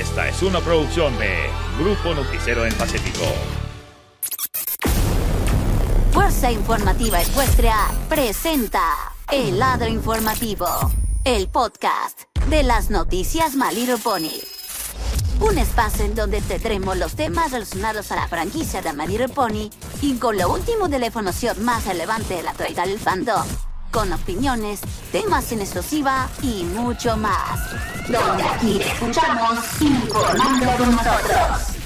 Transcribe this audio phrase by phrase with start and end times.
[0.00, 3.26] Esta es una producción de Grupo Noticiero en Pacífico.
[6.12, 7.76] Fuerza Informativa Ecuestria
[8.08, 8.80] presenta
[9.30, 10.66] El Lado Informativo,
[11.24, 14.32] el podcast de las noticias Little Pony.
[15.40, 19.68] Un espacio en donde tendremos los temas relacionados a la franquicia de Little Pony
[20.00, 23.44] y con lo último de la información más relevante de la actualidad del fandom.
[23.92, 24.80] Con opiniones,
[25.12, 27.60] temas en exclusiva y mucho más.
[28.08, 31.76] Donde aquí te escuchamos informando con nosotros.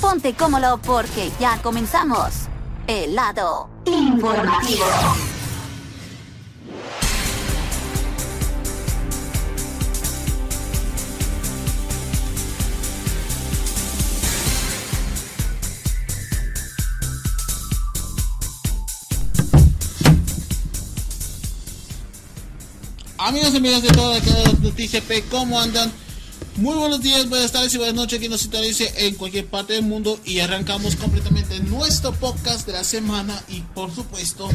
[0.00, 2.46] Ponte cómodo porque ya comenzamos.
[2.86, 4.84] El lado informativo.
[23.30, 25.92] Amigos y amigas de toda la noticia P, ¿cómo andan?
[26.56, 29.84] Muy buenos días, buenas tardes y buenas noches que nos sintonice en cualquier parte del
[29.84, 34.48] mundo y arrancamos completamente nuestro podcast de la semana y por supuesto,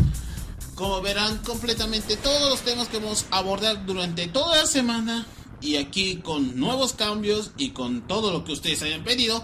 [0.76, 5.26] como verán completamente todos los temas que vamos a abordar durante toda la semana
[5.62, 9.42] y aquí con nuevos cambios y con todo lo que ustedes hayan pedido.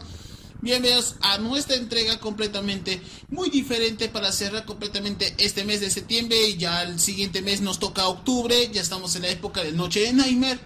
[0.64, 6.58] Bienvenidos a nuestra entrega completamente muy diferente para cerrar completamente este mes de septiembre y
[6.58, 10.14] ya el siguiente mes nos toca octubre, ya estamos en la época de Noche de
[10.14, 10.60] Nightmare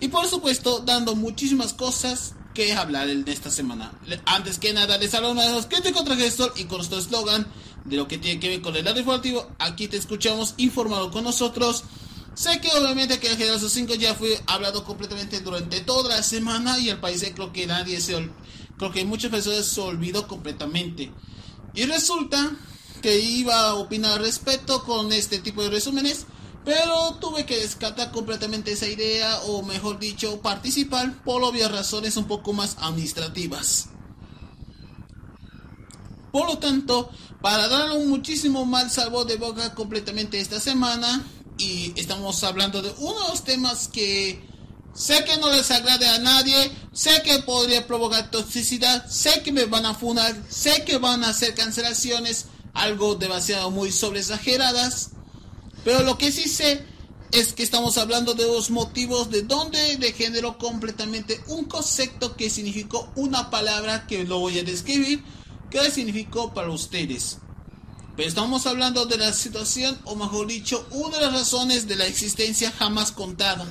[0.00, 3.92] y por supuesto dando muchísimas cosas que hablar en esta semana.
[4.26, 7.46] Antes que nada les hablo una de los contra gestor y con nuestro eslogan
[7.84, 11.22] de lo que tiene que ver con el área informativo, aquí te escuchamos informado con
[11.22, 11.84] nosotros.
[12.34, 16.78] Sé que obviamente que el General 5 ya fue hablado completamente durante toda la semana
[16.80, 18.16] y el país creo que nadie se
[18.80, 21.12] creo que muchas personas se olvidó completamente.
[21.74, 22.56] Y resulta
[23.02, 26.24] que iba a opinar al respecto con este tipo de resúmenes,
[26.64, 32.24] pero tuve que descartar completamente esa idea, o mejor dicho, participar por obvias razones un
[32.24, 33.90] poco más administrativas.
[36.32, 37.10] Por lo tanto,
[37.42, 41.22] para dar un muchísimo mal sabor de boca completamente esta semana,
[41.58, 44.42] y estamos hablando de uno de los temas que
[44.94, 49.64] Sé que no les agrade a nadie, sé que podría provocar toxicidad, sé que me
[49.66, 55.10] van a funar, sé que van a hacer cancelaciones, algo demasiado muy sobreexageradas,
[55.84, 56.84] pero lo que sí sé
[57.30, 63.12] es que estamos hablando de los motivos de donde degeneró completamente un concepto que significó
[63.14, 65.22] una palabra que lo voy a describir,
[65.70, 67.38] que significó para ustedes.
[68.16, 72.06] Pero estamos hablando de la situación, o mejor dicho, una de las razones de la
[72.06, 73.64] existencia jamás contada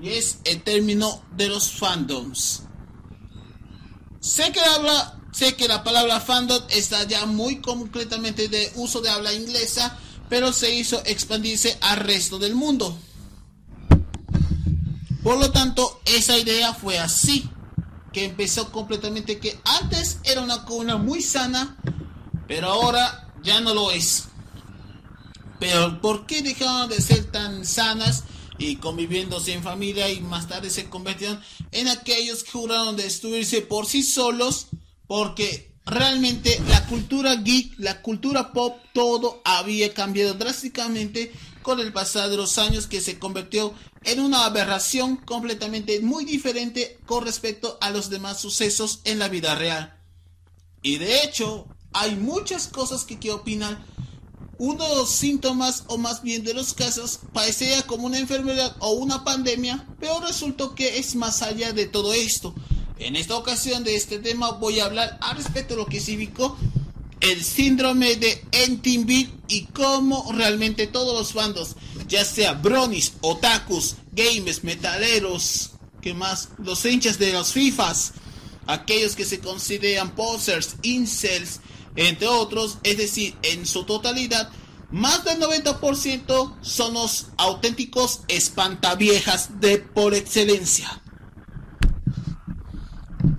[0.00, 2.62] y es el término de los fandoms.
[4.20, 9.10] Sé que, habla, sé que la palabra fandom está ya muy concretamente de uso de
[9.10, 12.98] habla inglesa, pero se hizo expandirse al resto del mundo.
[15.22, 17.48] Por lo tanto, esa idea fue así,
[18.12, 21.76] que empezó completamente que antes era una cuna muy sana,
[22.46, 24.24] pero ahora ya no lo es.
[25.58, 28.24] Pero ¿por qué dejaron de ser tan sanas?
[28.60, 31.40] Y conviviéndose en familia y más tarde se convirtieron
[31.72, 34.66] en aquellos que juraron destruirse por sí solos
[35.06, 41.32] porque realmente la cultura geek, la cultura pop, todo había cambiado drásticamente
[41.62, 46.98] con el pasar de los años que se convirtió en una aberración completamente muy diferente
[47.06, 49.98] con respecto a los demás sucesos en la vida real.
[50.82, 53.84] Y de hecho, hay muchas cosas que, que opinan
[54.60, 58.90] uno de los síntomas o más bien de los casos parecía como una enfermedad o
[58.90, 62.54] una pandemia, pero resultó que es más allá de todo esto.
[62.98, 66.58] En esta ocasión de este tema voy a hablar al respecto de lo que significó
[67.20, 74.62] el síndrome de Entinville y cómo realmente todos los bandos, ya sea bronis, otakus, gamers,
[74.62, 75.70] metaleros,
[76.02, 78.12] que más, los hinchas de los FIFAs,
[78.66, 81.60] aquellos que se consideran posers, incels,
[81.96, 84.50] entre otros, es decir, en su totalidad,
[84.90, 91.02] más del 90% son los auténticos espantaviejas de por excelencia.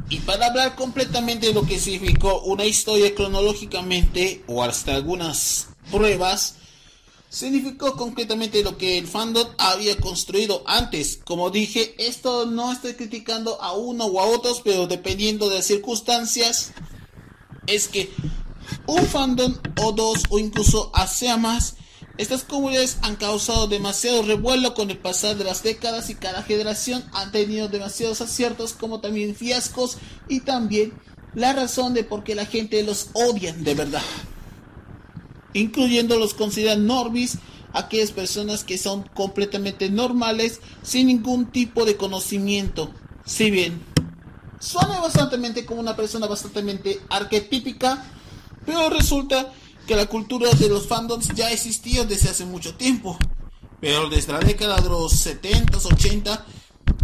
[0.10, 6.56] Y para hablar completamente de lo que significó una historia cronológicamente, o hasta algunas pruebas,
[7.30, 11.22] significó concretamente lo que el fandom había construido antes.
[11.24, 15.66] Como dije, esto no estoy criticando a uno o a otros, pero dependiendo de las
[15.66, 16.74] circunstancias,
[17.68, 18.12] es que
[18.88, 21.76] un fandom o dos o incluso hacia más,
[22.18, 27.04] estas comunidades han causado demasiado revuelo con el pasar de las décadas y cada generación
[27.14, 29.98] han tenido demasiados aciertos como también fiascos
[30.28, 30.94] y también
[31.34, 34.04] la razón de por qué la gente los odia de verdad.
[35.54, 37.38] Incluyendo los consideran normis,
[37.74, 42.94] aquellas personas que son completamente normales sin ningún tipo de conocimiento
[43.26, 43.82] si bien
[44.60, 48.04] suena bastante como una persona bastante arquetípica,
[48.66, 49.54] pero resulta
[49.88, 53.18] que la cultura de los fandoms ya existía desde hace mucho tiempo.
[53.80, 56.46] Pero desde la década de los 70, 80,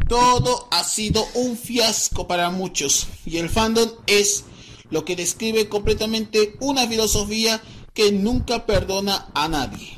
[0.07, 3.07] todo ha sido un fiasco para muchos.
[3.25, 4.45] Y el fandom es
[4.89, 7.61] lo que describe completamente una filosofía
[7.93, 9.96] que nunca perdona a nadie.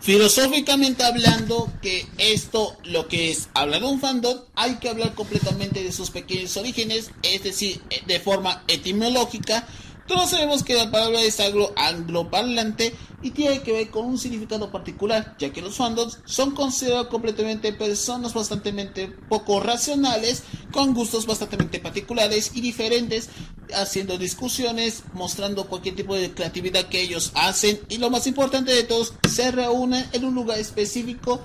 [0.00, 5.82] Filosóficamente hablando, que esto lo que es hablar de un fandom, hay que hablar completamente
[5.82, 9.66] de sus pequeños orígenes, es decir, de forma etimológica,
[10.06, 14.70] todos sabemos que la palabra es anglo angloparlante y tiene que ver con un significado
[14.70, 21.80] particular, ya que los fandoms son considerados completamente personas bastante poco racionales, con gustos bastante
[21.80, 23.30] particulares y diferentes,
[23.74, 28.84] haciendo discusiones, mostrando cualquier tipo de creatividad que ellos hacen y lo más importante de
[28.84, 31.40] todos, se reúnen en un lugar específico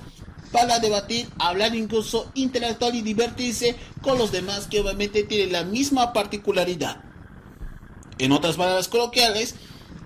[0.52, 6.14] para debatir, hablar incluso, interactuar y divertirse con los demás que obviamente tienen la misma
[6.14, 7.11] particularidad.
[8.22, 9.56] En otras palabras coloquiales,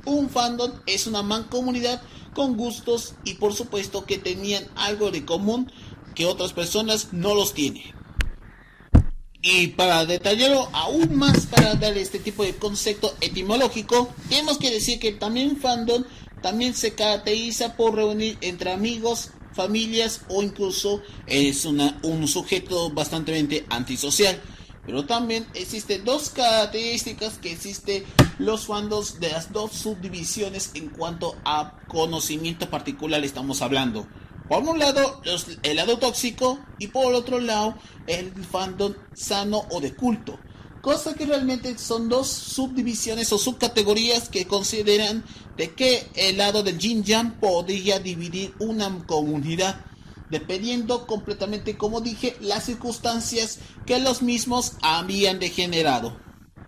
[0.06, 2.02] un fandom es una mancomunidad
[2.34, 5.70] con gustos y por supuesto que tenían algo de común
[6.16, 7.84] que otras personas no los tienen.
[9.42, 14.98] Y para detallarlo aún más, para dar este tipo de concepto etimológico, tenemos que decir
[14.98, 16.06] que también fandom
[16.42, 24.42] también se caracteriza por reunir entre amigos, familias o incluso es un sujeto bastante antisocial.
[24.86, 28.04] Pero también existen dos características que existen
[28.38, 34.08] los fandoms de las dos subdivisiones en cuanto a conocimiento particular estamos hablando.
[34.48, 35.22] Por un lado,
[35.64, 40.40] el lado tóxico y por otro lado, el fandom sano o de culto.
[40.82, 45.24] Cosa que realmente son dos subdivisiones o subcategorías que consideran
[45.58, 49.84] de que el lado del Jin Yang podría dividir una comunidad
[50.36, 56.18] dependiendo completamente, como dije, las circunstancias que los mismos habían degenerado.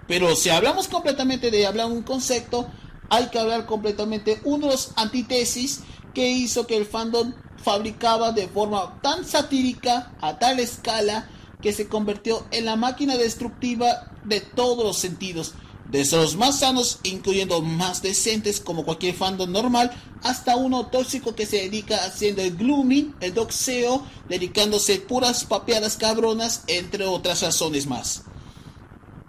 [0.08, 2.66] Pero si hablamos completamente de hablar un concepto,
[3.10, 5.82] hay que hablar completamente unos antítesis
[6.14, 11.28] que hizo que el fandom fabricaba de forma tan satírica, a tal escala,
[11.62, 15.56] que se convirtió en la máquina destructiva de todos los sentidos
[15.92, 19.92] desde los más sanos, incluyendo más decentes como cualquier fandom normal,
[20.24, 26.64] hasta uno tóxico que se dedica haciendo el glooming, el doxeo, dedicándose puras papeadas cabronas,
[26.68, 28.24] entre otras razones más.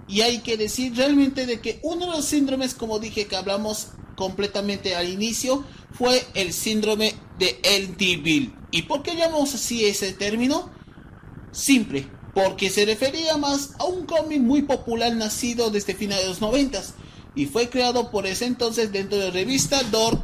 [0.09, 3.89] Y hay que decir realmente de que uno de los síndromes, como dije que hablamos
[4.17, 7.95] completamente al inicio, fue el síndrome de El
[8.71, 10.71] ¿Y por qué llamamos así ese término?
[11.53, 16.41] Simple, porque se refería más a un cómic muy popular nacido desde finales de los
[16.41, 16.95] noventas
[17.35, 20.23] y fue creado por ese entonces dentro de la revista Dork.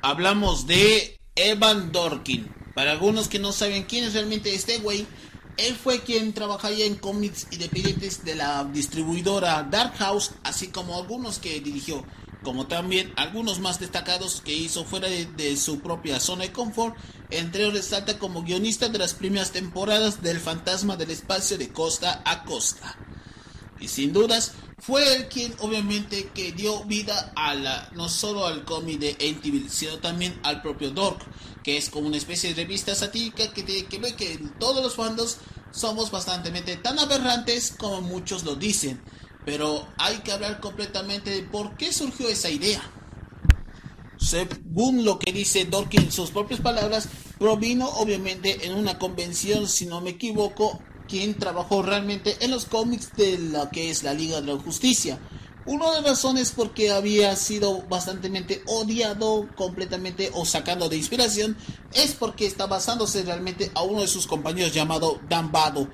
[0.00, 2.52] Hablamos de Evan Dorkin.
[2.74, 5.06] Para algunos que no saben quién es realmente este güey,
[5.56, 11.38] él fue quien trabajaría en cómics independientes de la distribuidora Dark House, así como algunos
[11.38, 12.04] que dirigió
[12.42, 16.96] como también algunos más destacados que hizo fuera de, su propia zona de confort,
[17.30, 22.44] entre resalta como guionista de las primeras temporadas del Fantasma del Espacio de Costa a
[22.44, 22.98] Costa.
[23.80, 28.64] Y sin dudas, fue él quien obviamente que dio vida a la, no solo al
[28.64, 31.20] cómic de Entiville, sino también al propio Dork,
[31.62, 34.96] que es como una especie de revista satírica que tiene que ver que todos los
[34.96, 35.38] fandos
[35.70, 39.00] somos bastante tan aberrantes como muchos lo dicen
[39.44, 42.82] pero hay que hablar completamente de por qué surgió esa idea.
[44.18, 47.08] Según lo que dice Dorkin en sus propias palabras,
[47.38, 53.12] provino obviamente en una convención, si no me equivoco, quien trabajó realmente en los cómics
[53.16, 55.18] de lo que es la Liga de la Justicia.
[55.64, 61.56] Una de las razones por qué había sido bastante odiado completamente o sacando de inspiración
[61.92, 65.88] es porque está basándose realmente a uno de sus compañeros llamado Dan Bado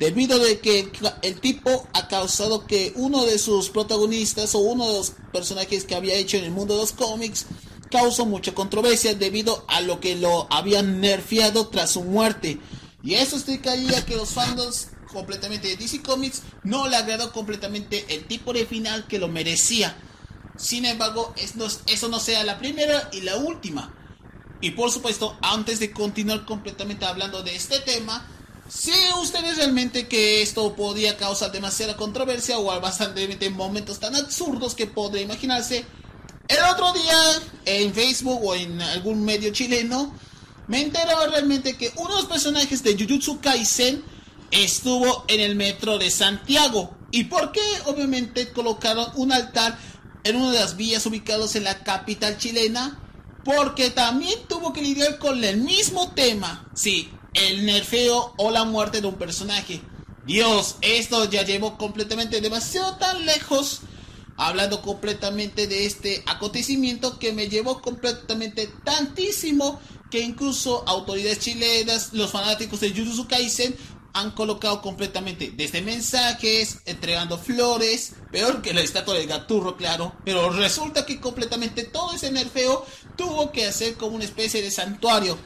[0.00, 0.90] debido de que
[1.22, 5.94] el tipo ha causado que uno de sus protagonistas o uno de los personajes que
[5.94, 7.44] había hecho en el mundo de los cómics
[7.90, 12.58] causó mucha controversia debido a lo que lo habían nerfeado tras su muerte.
[13.02, 18.24] Y eso explicaría que los fandoms completamente de DC Comics no le agradó completamente el
[18.24, 19.96] tipo de final que lo merecía.
[20.56, 21.34] Sin embargo,
[21.86, 23.94] eso no sea la primera y la última.
[24.62, 28.26] Y por supuesto, antes de continuar completamente hablando de este tema,
[28.70, 34.86] si ustedes realmente que esto podía causar demasiada controversia o bastante momentos tan absurdos que
[34.86, 35.84] podría imaginarse,
[36.46, 40.14] el otro día en Facebook o en algún medio chileno
[40.68, 44.04] me enteraba realmente que uno de los personajes de Jujutsu Kaisen
[44.52, 46.96] estuvo en el metro de Santiago.
[47.10, 47.60] ¿Y por qué?
[47.86, 49.76] Obviamente colocaron un altar
[50.22, 53.00] en una de las vías ubicadas en la capital chilena
[53.44, 56.70] porque también tuvo que lidiar con el mismo tema.
[56.74, 59.80] Sí, el nerfeo o la muerte de un personaje.
[60.26, 63.80] Dios, esto ya llevó completamente demasiado tan lejos.
[64.36, 69.78] Hablando completamente de este acontecimiento que me llevó completamente tantísimo
[70.10, 73.76] que incluso autoridades chilenas, los fanáticos de Jujutsu Kaisen
[74.12, 80.50] han colocado completamente desde mensajes, entregando flores, peor que la estatua del gaturro, claro, pero
[80.50, 82.84] resulta que completamente todo ese nerfeo
[83.16, 85.38] tuvo que hacer como una especie de santuario,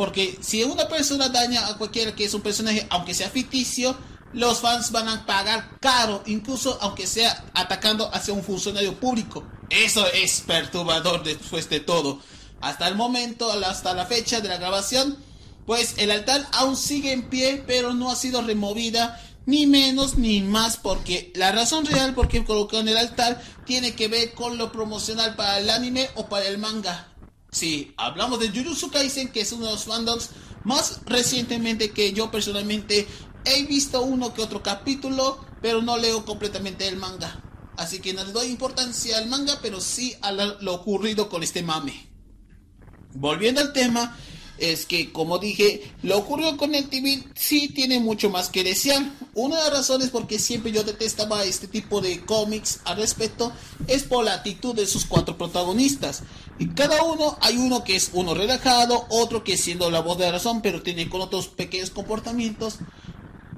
[0.00, 3.94] porque si una persona daña a cualquiera que es un personaje, aunque sea ficticio,
[4.32, 9.44] los fans van a pagar caro, incluso aunque sea atacando hacia un funcionario público.
[9.68, 12.18] Eso es perturbador después de todo.
[12.62, 15.18] Hasta el momento, hasta la fecha de la grabación,
[15.66, 20.40] pues el altar aún sigue en pie, pero no ha sido removida ni menos ni
[20.40, 24.72] más porque la razón real por qué colocaron el altar tiene que ver con lo
[24.72, 27.10] promocional para el anime o para el manga.
[27.50, 30.30] Sí, hablamos de Jujutsu Kaisen que es uno de los fandoms
[30.64, 33.06] más recientemente que yo personalmente
[33.44, 37.42] he visto uno que otro capítulo, pero no leo completamente el manga.
[37.76, 41.62] Así que no le doy importancia al manga, pero sí a lo ocurrido con este
[41.62, 42.08] mame.
[43.14, 44.16] Volviendo al tema,
[44.60, 49.02] es que, como dije, lo ocurrió con el TV sí tiene mucho más que desear.
[49.34, 53.52] Una de las razones por qué siempre yo detestaba este tipo de cómics al respecto
[53.86, 56.22] es por la actitud de sus cuatro protagonistas.
[56.58, 60.26] Y cada uno, hay uno que es uno relajado, otro que siendo la voz de
[60.26, 62.78] la razón, pero tiene con otros pequeños comportamientos.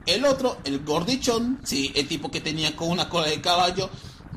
[0.06, 3.90] El otro, el gordichón, sí, el tipo que tenía con una cola de caballo,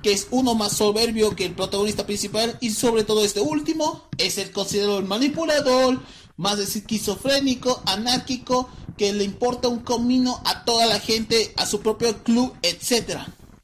[0.05, 4.38] que es uno más soberbio que el protagonista principal y sobre todo este último es
[4.38, 6.00] el considerado el manipulador,
[6.38, 12.24] más esquizofrénico, anárquico, que le importa un comino a toda la gente, a su propio
[12.24, 13.20] club, etc.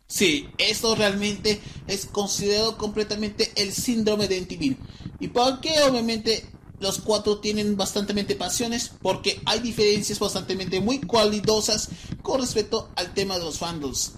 [0.08, 4.78] Sí, eso realmente es considerado completamente el síndrome de Entivil.
[5.20, 5.82] ¿Y por qué?
[5.84, 6.46] Obviamente
[6.82, 11.90] los cuatro tienen bastante pasiones porque hay diferencias bastante muy cualidosas
[12.22, 14.14] con respecto al tema de los fandoms.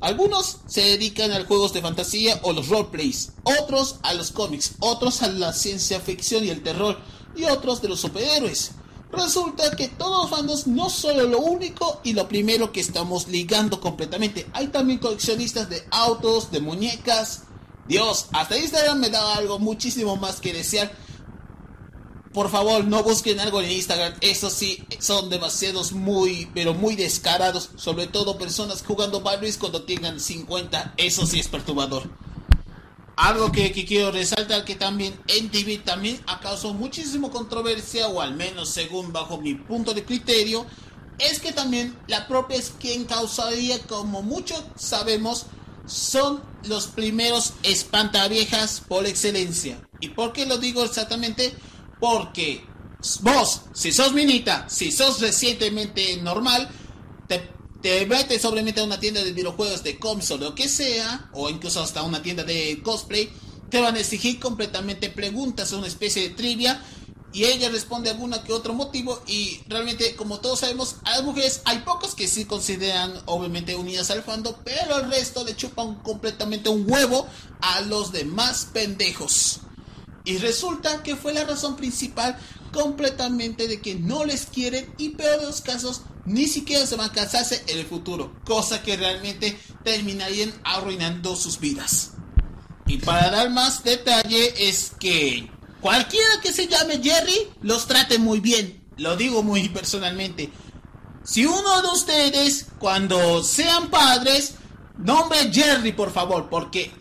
[0.00, 5.22] Algunos se dedican a juegos de fantasía o los roleplays, otros a los cómics, otros
[5.22, 6.98] a la ciencia ficción y el terror,
[7.36, 8.72] y otros de los superhéroes.
[9.16, 13.80] Resulta que todos los fandoms no son lo único y lo primero que estamos ligando
[13.80, 14.46] completamente.
[14.52, 17.42] Hay también coleccionistas de autos, de muñecas.
[17.86, 20.90] Dios, hasta Instagram me da algo muchísimo más que desear.
[22.32, 24.14] Por favor, no busquen algo en Instagram.
[24.20, 27.70] Eso sí, son demasiados muy, pero muy descarados.
[27.76, 30.94] Sobre todo personas jugando Barbies cuando tengan 50.
[30.96, 32.10] Eso sí es perturbador.
[33.16, 38.34] Algo que, quiero resaltar que también en TV también ha causado muchísimo controversia, o al
[38.34, 40.66] menos según bajo mi punto de criterio,
[41.18, 45.46] es que también la propia quien causaría, como muchos sabemos,
[45.86, 49.80] son los primeros espantaviejas por excelencia.
[50.00, 51.54] ¿Y por qué lo digo exactamente?
[52.00, 52.66] Porque
[53.20, 56.68] vos, si sos minita, si sos recientemente normal,
[57.28, 57.53] te
[58.06, 61.82] metes sobremente a una tienda de videojuegos de cómics o lo que sea, o incluso
[61.82, 63.30] hasta una tienda de cosplay,
[63.68, 66.82] te van a exigir completamente preguntas, una especie de trivia,
[67.34, 71.62] y ella responde alguna que otro motivo, y realmente, como todos sabemos, a las mujeres
[71.64, 76.68] hay pocos que sí consideran obviamente unidas al fando, pero el resto le chupan completamente
[76.68, 77.26] un huevo
[77.60, 79.60] a los demás pendejos.
[80.24, 82.38] Y resulta que fue la razón principal
[82.72, 87.10] completamente de que no les quieren y peor de los casos ni siquiera se van
[87.10, 92.12] a casarse en el futuro, cosa que realmente terminarían arruinando sus vidas.
[92.86, 95.50] Y para dar más detalle es que
[95.80, 100.50] cualquiera que se llame Jerry los trate muy bien, lo digo muy personalmente.
[101.24, 104.54] Si uno de ustedes cuando sean padres
[104.98, 106.92] nombre Jerry por favor, porque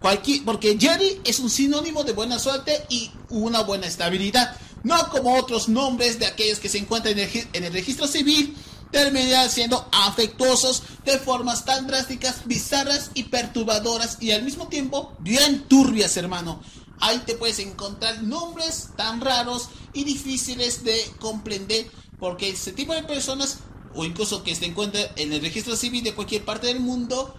[0.00, 5.36] cualquier, porque Jerry es un sinónimo de buena suerte y una buena estabilidad no como
[5.36, 8.56] otros nombres de aquellos que se encuentran en el, registro civil,
[8.90, 15.64] terminarán siendo afectuosos de formas tan drásticas, bizarras y perturbadoras y al mismo tiempo bien
[15.68, 16.60] turbias, hermano.
[17.00, 23.02] Ahí te puedes encontrar nombres tan raros y difíciles de comprender porque ese tipo de
[23.02, 23.58] personas
[23.94, 27.34] o incluso que se encuentren en el registro civil de cualquier parte del mundo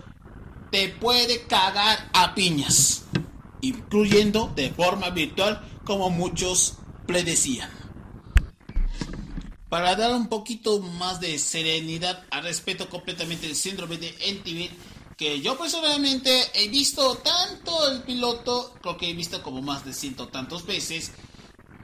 [0.72, 3.04] te puede cagar a piñas,
[3.62, 7.70] incluyendo de forma virtual como muchos predecían.
[9.70, 14.70] Para dar un poquito más de serenidad al respeto completamente del síndrome de NTV,
[15.18, 19.94] que yo personalmente he visto tanto el piloto, creo que he visto como más de
[19.94, 21.12] ciento tantos veces,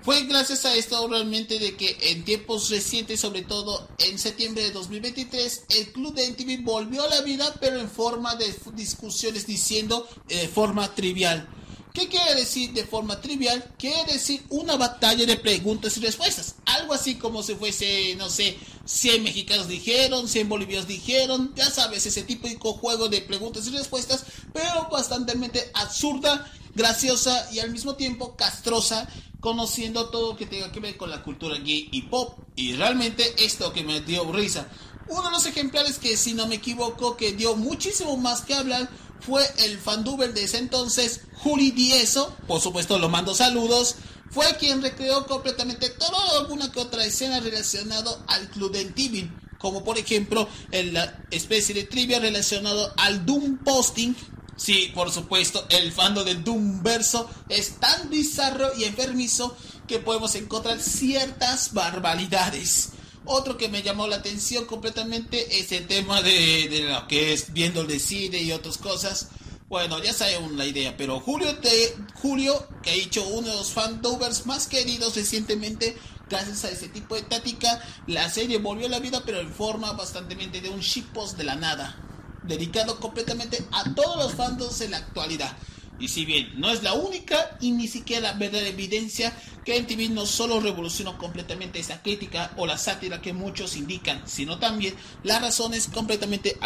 [0.02, 4.72] fue gracias a esto realmente de que en tiempos recientes, sobre todo en septiembre de
[4.72, 10.08] 2023, el club de NTV volvió a la vida, pero en forma de discusiones diciendo
[10.28, 11.50] de forma trivial
[11.94, 13.74] ¿Qué quiere decir de forma trivial?
[13.80, 16.56] Quiere decir una batalla de preguntas y respuestas.
[16.66, 21.52] Algo así como si fuese, no sé, 100 mexicanos dijeron, 100 bolivianos dijeron.
[21.56, 25.34] Ya sabes, ese de juego de preguntas y respuestas, pero bastante
[25.74, 31.10] absurda, graciosa y al mismo tiempo castrosa, conociendo todo lo que tenga que ver con
[31.10, 32.38] la cultura gay y pop.
[32.56, 34.68] Y realmente esto que me dio risa.
[35.08, 38.90] Uno de los ejemplares que, si no me equivoco, que dio muchísimo más que hablar
[39.20, 43.96] fue el fanduber de ese entonces, Juli Dieso, por supuesto lo mando saludos,
[44.30, 49.84] fue quien recreó completamente toda alguna que otra escena relacionada al Club del Tibin, como
[49.84, 54.16] por ejemplo en la especie de trivia relacionado al Doom Posting.
[54.56, 59.56] Sí, por supuesto, el fando del Doom verso es tan bizarro y enfermizo
[59.88, 62.90] que podemos encontrar ciertas barbaridades.
[63.32, 67.82] Otro que me llamó la atención completamente es el tema de, lo que es viendo
[67.82, 69.30] el decide y otras cosas.
[69.68, 73.72] Bueno, ya saben la idea, pero Julio, de, Julio, que ha hecho uno de los
[73.72, 75.96] fandovers más queridos recientemente,
[76.28, 79.94] gracias a ese tipo de táctica, la serie volvió a la vida, pero en forma
[79.94, 81.98] bastante de un shitpost de la nada,
[82.42, 85.56] dedicado completamente a todos los fandoms en la actualidad.
[86.00, 90.12] Y si bien no es la única y ni siquiera la verdadera evidencia que MTV
[90.12, 95.42] no solo revolucionó completamente esa crítica o la sátira que muchos indican, sino también las
[95.42, 96.58] razones completamente,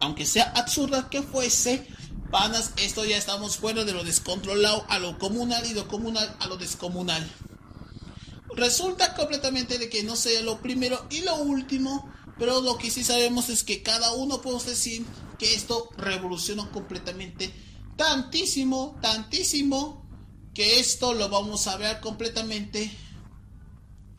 [0.00, 1.86] aunque sea absurda que fuese,
[2.30, 6.46] panas, esto ya estamos fuera de lo descontrolado a lo comunal y lo comunal a
[6.46, 7.28] lo descomunal.
[8.54, 13.02] Resulta completamente de que no sea lo primero y lo último, pero lo que sí
[13.02, 15.04] sabemos es que cada uno puede decir
[15.38, 17.52] que esto revolucionó completamente
[17.96, 20.04] tantísimo, tantísimo,
[20.54, 22.90] que esto lo vamos a ver completamente.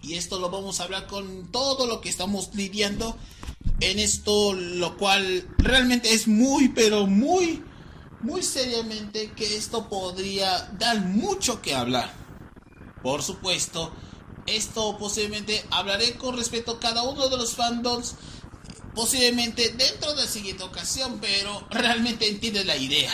[0.01, 3.17] Y esto lo vamos a hablar con todo lo que estamos lidiando
[3.79, 7.63] en esto, lo cual realmente es muy, pero muy,
[8.21, 12.13] muy seriamente que esto podría dar mucho que hablar.
[13.01, 13.91] Por supuesto,
[14.45, 18.15] esto posiblemente hablaré con respecto a cada uno de los fandoms,
[18.93, 23.11] posiblemente dentro de la siguiente ocasión, pero realmente entiende la idea.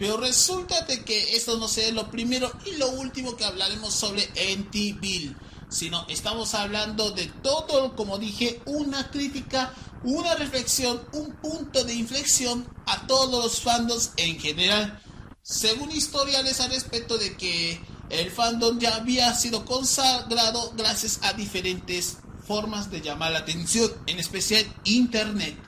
[0.00, 4.30] Pero resulta de que esto no sea lo primero y lo último que hablaremos sobre
[4.56, 5.36] NT Bill,
[5.68, 12.66] sino estamos hablando de todo, como dije, una crítica, una reflexión, un punto de inflexión
[12.86, 15.02] a todos los fandoms en general.
[15.42, 22.16] Según historiales al respecto de que el fandom ya había sido consagrado gracias a diferentes
[22.48, 25.58] formas de llamar la atención, en especial internet.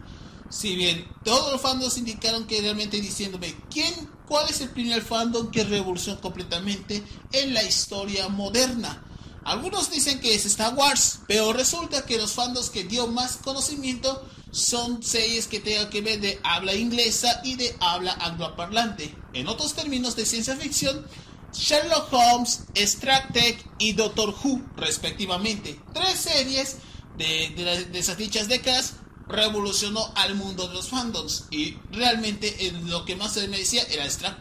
[0.48, 5.50] Si bien todos los fandoms indicaron que realmente diciéndome quién ¿Cuál es el primer fandom
[5.50, 9.04] que revolucionó completamente en la historia moderna?
[9.44, 14.26] Algunos dicen que es Star Wars, pero resulta que los fandoms que dio más conocimiento
[14.50, 19.14] son series que tengan que ver de habla inglesa y de habla angloparlante.
[19.34, 21.06] En otros términos de ciencia ficción,
[21.52, 25.78] Sherlock Holmes, Star Trek y Doctor Who, respectivamente.
[25.92, 26.78] Tres series
[27.18, 28.94] de, de esas dichas décadas
[29.32, 31.46] revolucionó al mundo de los fandoms.
[31.50, 34.40] Y realmente en lo que más se me decía era Star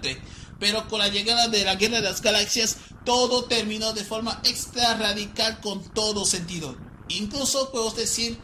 [0.60, 4.96] Pero con la llegada de la Guerra de las Galaxias, todo terminó de forma extra
[4.96, 6.76] radical con todo sentido.
[7.10, 8.38] Incluso puedo decir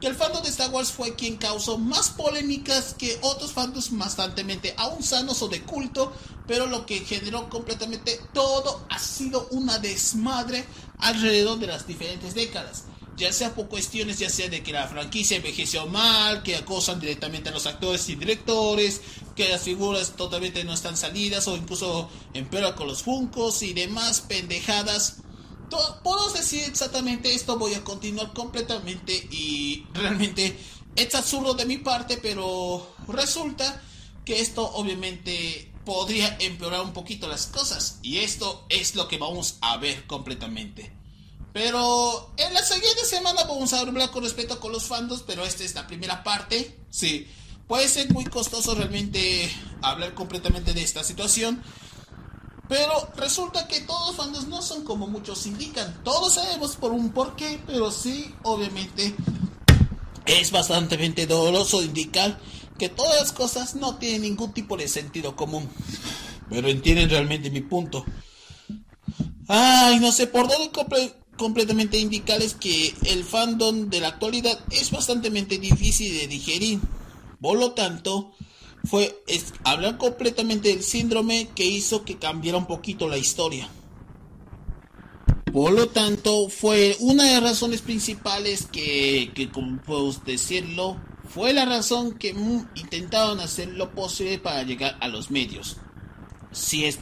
[0.00, 4.74] que el fandom de Star Wars fue quien causó más polémicas que otros fandoms bastante
[4.76, 6.12] aún sanos o de culto,
[6.46, 10.64] pero lo que generó completamente todo ha sido una desmadre
[10.98, 12.84] alrededor de las diferentes décadas
[13.16, 17.50] ya sea por cuestiones, ya sea de que la franquicia envejeció mal, que acosan directamente
[17.50, 19.00] a los actores y directores,
[19.36, 24.20] que las figuras totalmente no están salidas o incluso empeora con los funcos y demás
[24.20, 25.18] pendejadas.
[26.02, 30.56] Puedo decir exactamente esto, voy a continuar completamente y realmente
[30.94, 33.82] es absurdo de mi parte, pero resulta
[34.24, 39.58] que esto obviamente podría empeorar un poquito las cosas y esto es lo que vamos
[39.60, 41.03] a ver completamente.
[41.54, 45.62] Pero en la siguiente semana vamos a hablar con respecto con los fandoms, pero esta
[45.62, 46.80] es la primera parte.
[46.90, 47.28] Sí,
[47.68, 49.48] puede ser muy costoso realmente
[49.80, 51.62] hablar completamente de esta situación.
[52.68, 56.02] Pero resulta que todos los fandoms no son como muchos indican.
[56.02, 59.14] Todos sabemos por un porqué, pero sí, obviamente,
[60.26, 62.36] es bastante doloroso indicar
[62.80, 65.70] que todas las cosas no tienen ningún tipo de sentido común.
[66.50, 68.04] Pero entienden realmente mi punto.
[69.46, 70.72] Ay, no sé por dónde
[71.36, 76.80] completamente indicarles que el fandom de la actualidad es bastante difícil de digerir.
[77.40, 78.32] Por lo tanto,
[78.84, 79.22] fue
[79.64, 83.68] hablar completamente del síndrome que hizo que cambiara un poquito la historia.
[85.52, 91.64] Por lo tanto, fue una de las razones principales que, como puedo decirlo, fue la
[91.64, 92.34] razón que
[92.74, 95.76] intentaron hacer lo posible para llegar a los medios.
[96.50, 96.98] si, es,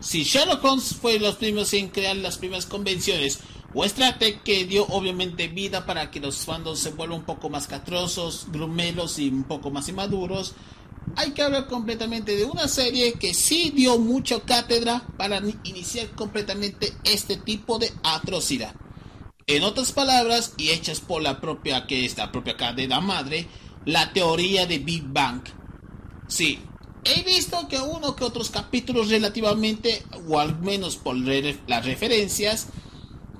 [0.00, 3.40] si Sherlock Holmes fue los primeros en crear las primeras convenciones,
[3.84, 8.46] Strateg que dio obviamente vida para que los fandoms se vuelvan un poco más catrosos,
[8.50, 10.54] grumelos y un poco más inmaduros,
[11.14, 16.92] hay que hablar completamente de una serie que sí dio mucha cátedra para iniciar completamente
[17.04, 18.74] este tipo de atrocidad.
[19.46, 23.46] En otras palabras, y hechas por la propia, que es la propia cadena madre,
[23.84, 25.42] la teoría de Big Bang.
[26.26, 26.58] Sí,
[27.04, 32.66] he visto que uno que otros capítulos relativamente, o al menos por las referencias,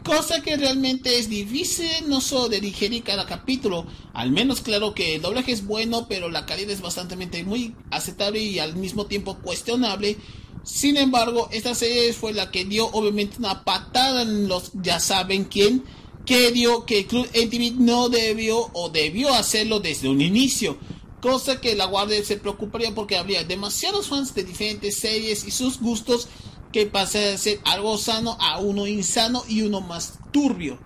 [0.07, 5.17] cosa que realmente es difícil no solo de digerir cada capítulo, al menos claro que
[5.17, 9.39] el doblaje es bueno, pero la calidad es bastante muy aceptable y al mismo tiempo
[9.39, 10.17] cuestionable.
[10.63, 15.45] Sin embargo, esta serie fue la que dio obviamente una patada en los ya saben
[15.45, 15.85] quién,
[16.25, 20.79] que dio que Club MTV no debió o debió hacerlo desde un inicio.
[21.21, 25.81] Cosa que la Guardia se preocuparía porque habría demasiados fans de diferentes series y sus
[25.81, 26.29] gustos
[26.77, 30.79] que pase de ser algo sano a uno insano y uno más turbio.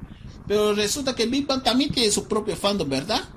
[0.46, 3.28] Pero resulta que Big Bang también tiene su propio fandom, ¿verdad?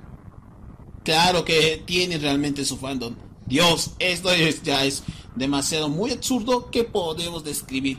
[1.02, 3.16] Claro que tiene realmente su fandom.
[3.44, 4.30] Dios, esto
[4.62, 5.02] ya es
[5.34, 7.98] demasiado muy absurdo que podemos describir.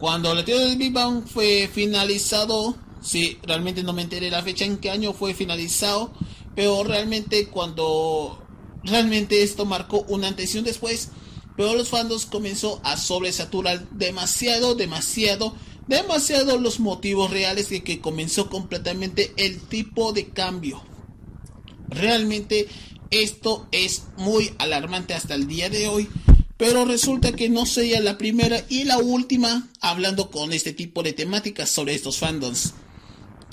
[0.00, 4.64] Cuando la teoría de Big Bang fue finalizado, sí, realmente no me enteré la fecha
[4.64, 6.10] en qué año fue finalizado,
[6.56, 8.44] pero realmente cuando
[8.82, 11.10] realmente esto marcó una antes y un después,
[11.56, 15.54] pero los fandoms comenzó a sobresaturar demasiado, demasiado,
[15.86, 20.82] demasiado los motivos reales de que comenzó completamente el tipo de cambio.
[21.88, 22.68] Realmente
[23.10, 26.08] esto es muy alarmante hasta el día de hoy,
[26.56, 31.12] pero resulta que no sería la primera y la última hablando con este tipo de
[31.12, 32.74] temáticas sobre estos fandoms.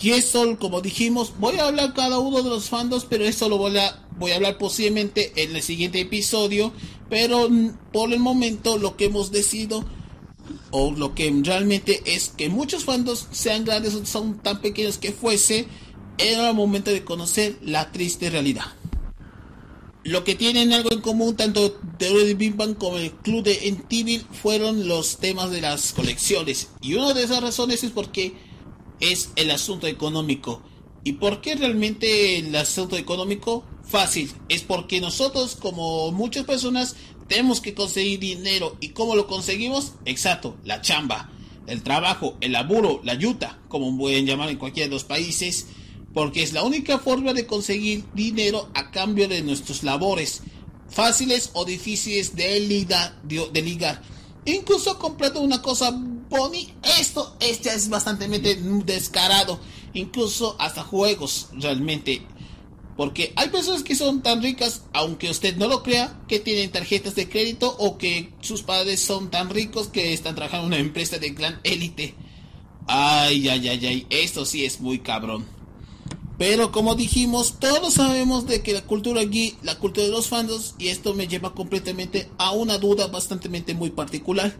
[0.01, 3.59] Y eso, como dijimos, voy a hablar cada uno de los fandoms, pero esto lo
[3.59, 6.73] voy a, voy a hablar posiblemente en el siguiente episodio.
[7.12, 7.50] Pero
[7.91, 9.84] por el momento lo que hemos decidido,
[10.71, 15.12] o lo que realmente es que muchos fandoms, sean grandes o son tan pequeños que
[15.12, 15.67] fuese,
[16.17, 18.63] era el momento de conocer la triste realidad.
[20.06, 24.26] Lo que tienen algo en común tanto The Big Bang como el club de Entivil
[24.41, 26.69] fueron los temas de las colecciones.
[26.80, 28.36] Y una de esas razones es porque
[29.02, 30.63] es el asunto económico.
[31.04, 33.65] ¿Y por qué realmente el asunto económico?
[33.91, 36.95] Fácil, es porque nosotros como muchas personas
[37.27, 38.77] tenemos que conseguir dinero.
[38.80, 39.95] ¿Y cómo lo conseguimos?
[40.06, 41.30] Exacto, la chamba,
[41.67, 45.67] el trabajo, el laburo, la yuta, como pueden llamar en cualquiera de los países,
[46.13, 50.41] porque es la única forma de conseguir dinero a cambio de nuestros labores,
[50.89, 53.19] fáciles o difíciles de ligar.
[53.23, 53.99] De.
[54.45, 55.91] Incluso comprando una cosa
[56.30, 56.65] Pony,
[56.97, 59.60] esto, este es bastante descarado.
[59.93, 62.21] Incluso hasta juegos, realmente.
[63.01, 67.15] Porque hay personas que son tan ricas, aunque usted no lo crea, que tienen tarjetas
[67.15, 71.17] de crédito o que sus padres son tan ricos que están trabajando en una empresa
[71.17, 72.13] de gran élite.
[72.85, 75.47] Ay, ay, ay, ay, esto sí es muy cabrón.
[76.37, 80.75] Pero como dijimos, todos sabemos de que la cultura geek, la cultura de los fandoms,
[80.77, 84.55] y esto me lleva completamente a una duda bastante muy particular.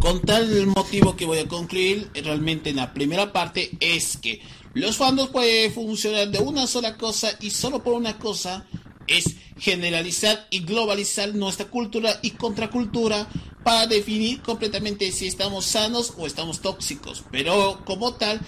[0.00, 4.40] Con tal motivo que voy a concluir realmente en la primera parte es que
[4.74, 8.66] los fandoms pueden funcionar de una sola cosa y solo por una cosa
[9.06, 13.26] es generalizar y globalizar nuestra cultura y contracultura
[13.64, 17.24] para definir completamente si estamos sanos o estamos tóxicos.
[17.32, 18.40] Pero como tal,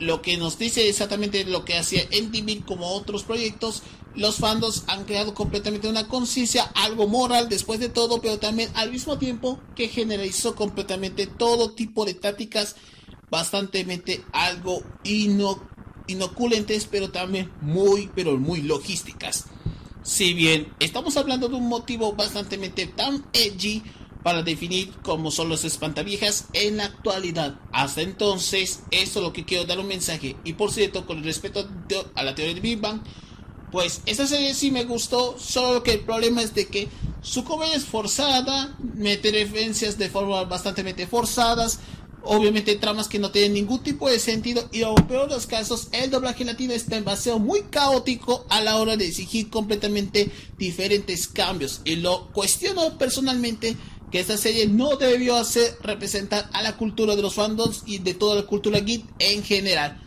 [0.00, 3.82] lo que nos dice exactamente lo que hacía NTV como otros proyectos
[4.14, 8.90] los fandoms han creado completamente una conciencia, algo moral después de todo, pero también al
[8.90, 12.76] mismo tiempo que generalizó completamente todo tipo de tácticas
[13.30, 13.86] bastante
[14.32, 14.82] algo
[16.08, 19.44] inoculentes, pero también muy, pero muy logísticas.
[20.02, 22.58] Si bien estamos hablando de un motivo bastante
[22.88, 23.82] tan edgy
[24.22, 27.58] para definir cómo son los espantaviejas en la actualidad.
[27.72, 30.36] Hasta entonces, esto es lo que quiero dar un mensaje.
[30.44, 31.68] Y por cierto, con respecto
[32.14, 33.00] a la teoría de Big Bang,
[33.70, 36.88] pues esa serie sí me gustó, solo que el problema es de que
[37.22, 41.78] su comedia es forzada, mete referencias de forma bastante forzadas,
[42.22, 45.88] obviamente tramas que no tienen ningún tipo de sentido y en peor de los casos
[45.92, 51.28] el doblaje latino está en baseo muy caótico a la hora de exigir completamente diferentes
[51.28, 53.76] cambios y lo cuestiono personalmente
[54.10, 58.14] que esta serie no debió hacer representar a la cultura de los fandoms y de
[58.14, 60.00] toda la cultura geek en general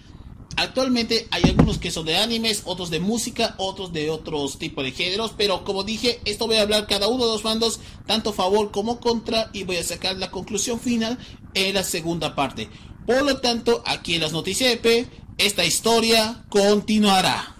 [0.56, 4.92] Actualmente hay algunos que son de animes, otros de música, otros de otros tipos de
[4.92, 8.72] géneros, pero como dije, esto voy a hablar cada uno de los bandos, tanto favor
[8.72, 11.18] como contra, y voy a sacar la conclusión final
[11.56, 12.70] en la segunda parte.
[13.08, 15.08] Por lo tanto, aquí en las noticias de P,
[15.40, 17.56] esta historia continuará.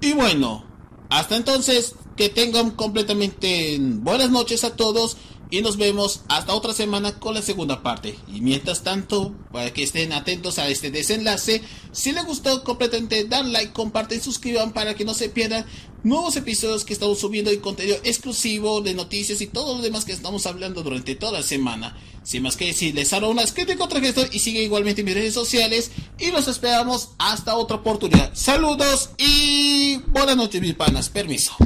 [0.00, 0.64] Y bueno,
[1.10, 5.16] Hasta entonces, que tengan completamente buenas noches a todos
[5.50, 8.18] y nos vemos hasta otra semana con la segunda parte.
[8.32, 13.52] Y mientras tanto, para que estén atentos a este desenlace, si les gustó completamente, dan
[13.52, 15.64] like, comparten, suscriban para que no se pierdan
[16.02, 20.12] nuevos episodios que estamos subiendo y contenido exclusivo de noticias y todo lo demás que
[20.12, 21.96] estamos hablando durante toda la semana.
[22.22, 25.14] Sin más que decir, les hago una crítica contra gesto y sigue igualmente en mis
[25.14, 28.30] redes sociales y los esperamos hasta otra oportunidad.
[28.34, 31.08] Saludos y buenas noches mis panas.
[31.08, 31.56] Permiso.